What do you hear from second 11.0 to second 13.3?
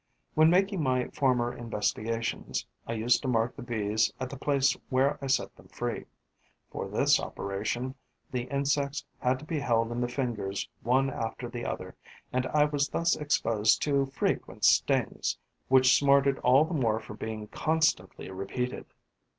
after the other; and I was thus